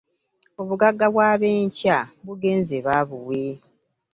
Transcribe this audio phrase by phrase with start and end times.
[0.61, 3.41] Obuggagga bw'abenkya bugenze baabuwe